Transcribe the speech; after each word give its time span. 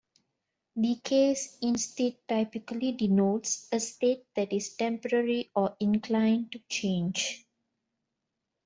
The 0.75 0.95
case 0.95 1.59
instead 1.61 2.17
typically 2.27 2.93
denotes 2.93 3.67
a 3.71 3.79
state 3.79 4.25
that 4.35 4.51
is 4.51 4.75
temporary 4.75 5.51
or 5.53 5.77
inclined 5.79 6.51
to 6.53 6.59
change. 6.67 7.45